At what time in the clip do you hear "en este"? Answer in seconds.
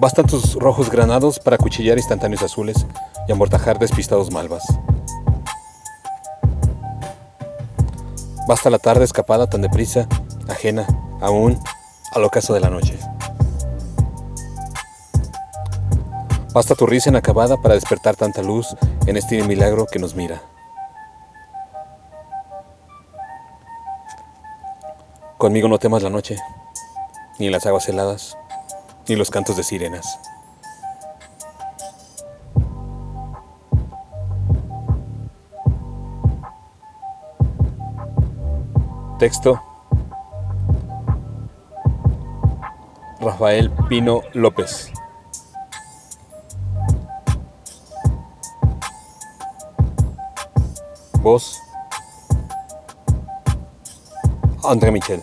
19.04-19.42